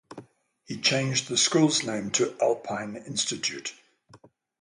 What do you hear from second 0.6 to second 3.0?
He changed the school's name to Alpine